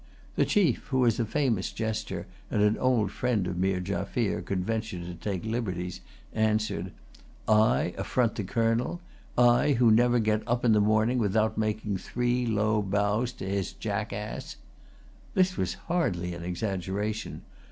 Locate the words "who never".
9.73-10.17